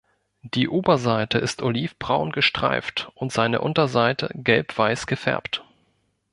[0.55, 5.63] Die Oberseite ist olivbraun gestreift und seine Unterseite gelbweiß gefärbt.